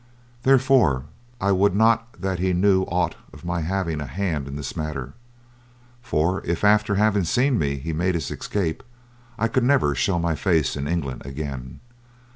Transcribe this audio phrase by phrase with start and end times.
[0.41, 1.03] Therefore
[1.39, 5.13] I would not that he knew aught of my having a hand in this matter,
[6.01, 8.81] for if after having seen me he made his escape
[9.37, 11.81] I could never show my face in England again.